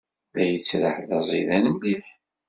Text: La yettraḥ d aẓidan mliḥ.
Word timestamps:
La 0.35 0.43
yettraḥ 0.47 0.97
d 1.07 1.09
aẓidan 1.17 1.65
mliḥ. 1.73 2.05